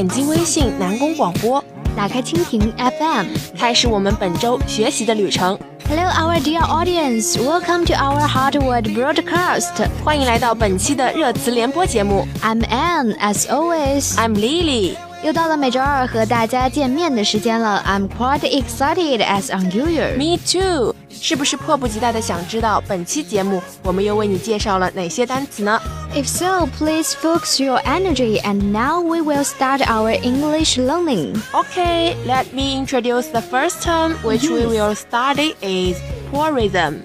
[0.00, 1.62] 点击微信南宫广播，
[1.94, 5.58] 打开蜻蜓 FM，开始我们本周学习的旅程。
[5.90, 7.36] Hello, our dear audience.
[7.36, 9.86] Welcome to our Hardword broadcast.
[10.02, 12.26] 欢迎来到本期的热词联播节目。
[12.42, 14.14] I'm Anne, as always.
[14.14, 15.09] I'm Lily。
[15.22, 20.16] 又到了每周二和大家见面的时间了，I'm quite excited as unusual.
[20.16, 20.94] Me too.
[21.10, 25.78] 是不是迫不及待的想知道本期节目我们又为你介绍了哪些单词呢
[26.14, 31.38] ？If so, please focus your energy and now we will start our English learning.
[31.52, 35.98] Okay, let me introduce the first term which we will study is
[36.32, 37.02] poorism.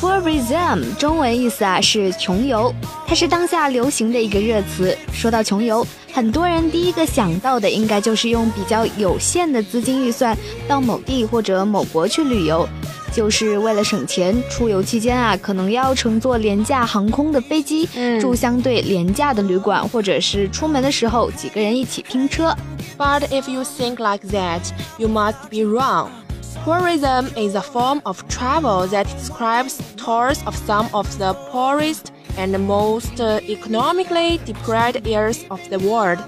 [0.00, 2.72] Tourism 中文意思啊是穷游，
[3.04, 4.96] 它是当下流行的一个热词。
[5.12, 10.38] 说到穷游，很多人第一个想到的应该就是用比较有限的资金预算
[10.68, 12.68] 到某地或者某国去旅游，
[13.12, 14.40] 就是为了省钱。
[14.48, 22.54] 出游期间啊，可能要乘坐廉价航空的飞机，嗯住相对廉价的旅馆，或者是出门的时候几个人一起拼车。
[22.96, 24.60] But if you think like that,
[24.96, 26.10] you must be wrong.
[26.64, 32.58] Poorism is a form of travel that describes tours of some of the poorest and
[32.66, 36.18] most uh, economically deprived areas of the world.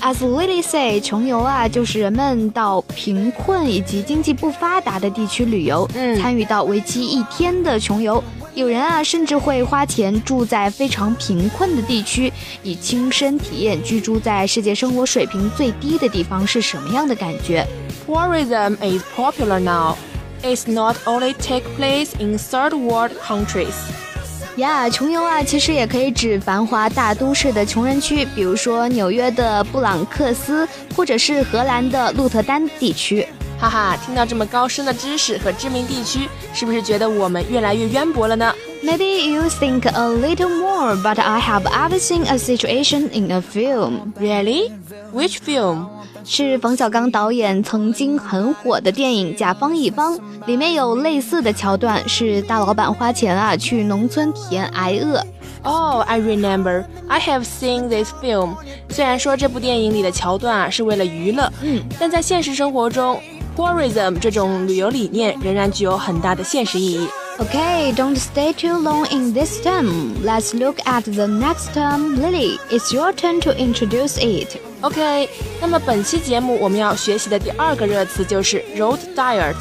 [0.00, 8.22] As Lily say，穷游啊，就是人们到贫困以及经济不发达的地区旅游，嗯、参与到为期一天的穷游。
[8.58, 12.32] 有人啊，甚至会花钱住在非常贫困的地区，
[12.64, 17.64] 以亲身体验居住在世界生活水平最低的地方是什么样的感觉。
[18.04, 19.96] Tourism is popular now.
[20.42, 23.76] It's not only take place in third world countries.
[24.56, 33.24] 呀穷游啊，其实也可以指繁华大都市的穷人区，比如说纽约的布朗克斯，或者是荷兰的鹿特丹地区。
[33.60, 38.54] 哈哈，听到这么高深的知识和知名地区，是不是觉得我们越来越渊博了呢
[38.84, 43.40] Maybe you think a little more, but I have ever seen a situation in a
[43.40, 44.12] film.
[44.20, 44.70] Really?
[45.12, 45.86] Which film?
[46.24, 55.20] 是冯小刚导演曾经很火的电影《甲方乙方》，里面有类似的桥段，是大老板花钱啊去农村体验挨饿。
[55.64, 56.84] Oh, I remember.
[57.08, 58.54] I have seen this film.
[58.90, 63.20] 虽然说这部电影里的桥段啊是为了娱乐，嗯，但在现实生活中
[63.58, 67.08] poorism 这种旅游理念仍然具有很大的现实意义。
[67.38, 70.14] Okay, don't stay too long in this term.
[70.24, 72.20] Let's look at the next term.
[72.20, 74.56] Lily, it's your turn to introduce it.
[74.80, 75.28] OK，
[75.60, 79.56] 那么本期节目我们要学习的第二个热词就是 road diet。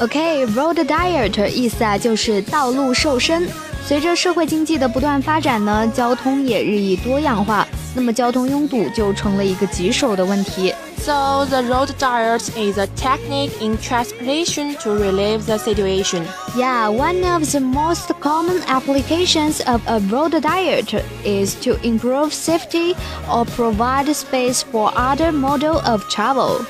[0.00, 3.48] OK，road diet 意思啊就是道路瘦身。
[3.85, 10.73] 随着社会经济的不断发展呢，交通也日益多样化，那么交通拥堵就成了一个棘手的问题。
[11.03, 16.25] So the road diet is a technique in transportation to relieve the situation.
[16.55, 22.95] Yeah, one of the most common applications of a road diet is to improve safety
[23.27, 26.61] or provide space for other model of travel.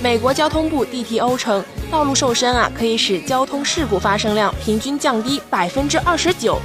[0.00, 6.58] 美国交通部 DTO 称， 道路瘦身啊可以使交通事故发生量平均降低百分之二十九。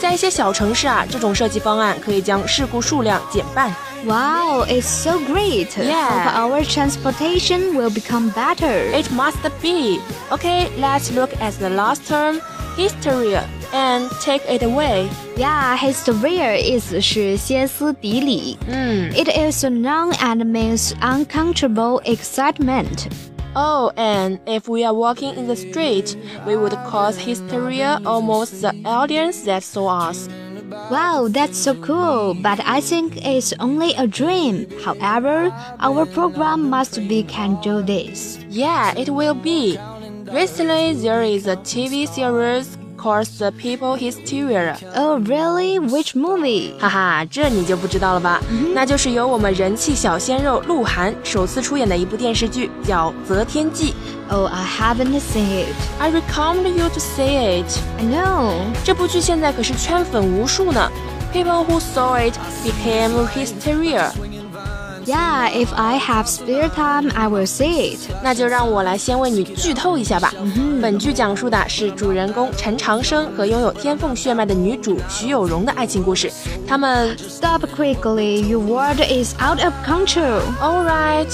[0.00, 3.74] 在一些小城市啊，这种设计方案可以将事故数量减半。
[4.04, 5.68] Wow, it's so great.
[5.78, 6.10] Yeah.
[6.10, 8.90] Hope our transportation will become better.
[8.92, 10.00] It must be.
[10.30, 12.42] Okay, let's look at the last term,
[12.76, 15.08] hysteria, and take it away.
[15.38, 18.58] Yeah, hysteria 意思是歇斯底里。
[18.68, 23.06] 嗯 It is a noun and means uncontrollable excitement.
[23.55, 26.15] Oh, and if we are walking in the street,
[26.45, 30.29] we would cause hysteria almost the audience that saw us.
[30.69, 34.69] Wow, that's so cool, but I think it's only a dream.
[34.81, 38.37] However, our program must be can do this.
[38.49, 39.77] Yeah, it will be.
[40.31, 44.76] Recently, there is a TV series called The People Hysteria.
[44.94, 45.78] Oh, really?
[45.78, 46.72] Which movie?
[46.78, 48.40] 哈哈，这你就不知道了吧？
[48.74, 53.94] 那就是由我们人气小鲜肉鹿晗首次出演的一部电视剧，叫《择天记》。
[54.34, 55.74] Oh, I haven't seen it.
[55.98, 57.78] I recommend you to see it.
[57.98, 58.54] I know.
[58.82, 60.90] 这部剧现在可是圈粉无数呢。
[61.32, 62.34] People who saw it
[62.64, 64.10] became hysteria.
[65.06, 68.10] Yeah, if I have spare time, I will see it.
[68.22, 70.32] 那就让我来先为你剧透一下吧。
[70.80, 76.32] 本剧讲述的是主人公陈长生和拥有天凤血脉的女主徐有容的爱情故事。
[76.66, 80.40] 他们 Stop quickly, your word is out of control.
[80.60, 81.28] all right。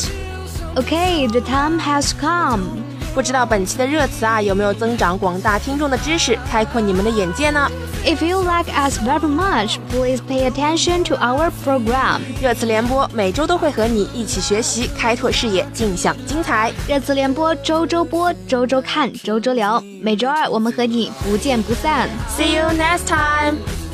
[0.77, 2.84] Okay, the time has come.
[3.16, 7.72] 不知道本期的热词啊有没有增长广大听众的知识，开阔你们的眼界呢
[8.04, 12.20] ？If you like us very much, please pay attention to our program.
[12.42, 16.74] 热词联播每周都会和你一起学习，开拓视野，尽享精彩。
[16.90, 19.82] 热词联播周周播，周周看，周周聊。
[20.02, 22.10] 每周二我们和你不见不散。
[22.38, 23.85] See you next time.